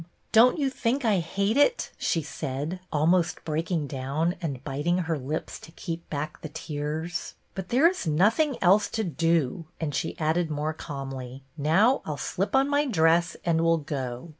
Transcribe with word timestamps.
Don't 0.31 0.57
you 0.57 0.71
think 0.71 1.05
I 1.05 1.19
hate 1.19 1.57
it?" 1.57 1.91
she 1.99 2.23
said, 2.23 2.79
almost 2.91 3.45
breaking 3.45 3.85
down, 3.85 4.33
and 4.41 4.63
bit 4.63 4.87
ing 4.87 4.97
her 4.97 5.15
lips 5.15 5.59
to 5.59 5.71
keep 5.73 6.09
back 6.09 6.41
the 6.41 6.49
tears." 6.49 7.35
But 7.53 7.69
there 7.69 7.87
is 7.87 8.07
nothing 8.07 8.57
else 8.63 8.89
to 8.97 9.03
do;" 9.03 9.65
and 9.79 9.93
she 9.93 10.17
added 10.17 10.49
more 10.49 10.73
calmly," 10.73 11.43
Now 11.55 12.01
I 12.03 12.13
'll 12.13 12.17
slip 12.17 12.55
on 12.55 12.67
my 12.67 12.87
dress 12.87 13.37
and 13.45 13.61
we 13.61 13.67
'll 13.67 13.77
go." 13.77 14.29